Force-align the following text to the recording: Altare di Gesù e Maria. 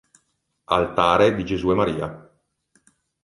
Altare 0.63 1.35
di 1.35 1.45
Gesù 1.45 1.69
e 1.69 1.75
Maria. 1.75 2.31